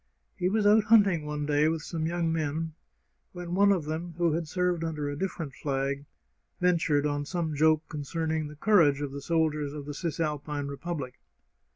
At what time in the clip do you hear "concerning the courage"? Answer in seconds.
7.87-8.99